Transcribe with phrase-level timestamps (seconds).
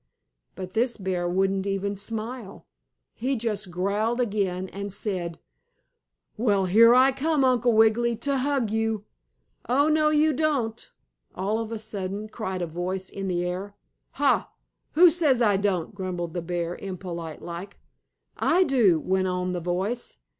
[0.55, 2.65] But this bear wouldn't even smile.
[3.13, 5.37] He just growled again and said:
[6.37, 9.05] "Well, here I come, Uncle Wiggily, to hug you!"
[9.69, 10.91] "Oh, no you don't!"
[11.35, 13.75] all of a sudden cried a voice in the air.
[14.13, 14.49] "Ha!
[14.93, 17.77] Who says I don't?" grumbled the bear, impolite like.
[18.37, 20.17] "I do," went on the voice.